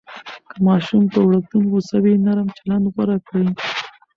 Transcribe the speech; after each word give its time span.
که 0.51 0.57
ماشوم 0.67 1.03
پر 1.11 1.21
وړکتون 1.25 1.63
غوصه 1.71 1.97
وي، 2.03 2.13
نرم 2.25 2.47
چلند 2.57 2.85
غوره 2.93 3.17
کړئ. 3.27 3.47